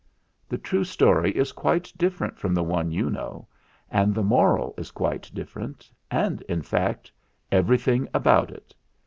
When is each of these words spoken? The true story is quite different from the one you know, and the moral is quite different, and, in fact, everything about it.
The 0.49 0.57
true 0.57 0.83
story 0.83 1.29
is 1.33 1.51
quite 1.51 1.93
different 1.95 2.39
from 2.39 2.55
the 2.55 2.63
one 2.63 2.89
you 2.91 3.11
know, 3.11 3.47
and 3.91 4.15
the 4.15 4.23
moral 4.23 4.73
is 4.75 4.89
quite 4.89 5.29
different, 5.31 5.91
and, 6.09 6.41
in 6.49 6.63
fact, 6.63 7.11
everything 7.51 8.07
about 8.11 8.49
it. 8.49 8.73